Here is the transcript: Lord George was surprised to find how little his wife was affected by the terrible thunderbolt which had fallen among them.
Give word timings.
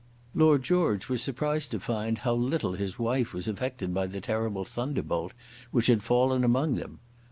Lord 0.33 0.63
George 0.63 1.09
was 1.09 1.21
surprised 1.21 1.69
to 1.69 1.79
find 1.79 2.17
how 2.17 2.33
little 2.33 2.71
his 2.73 2.97
wife 2.97 3.33
was 3.35 3.47
affected 3.47 3.93
by 3.93 4.07
the 4.07 4.19
terrible 4.19 4.65
thunderbolt 4.65 5.31
which 5.69 5.85
had 5.85 6.01
fallen 6.01 6.43
among 6.43 6.73
them. 6.73 6.97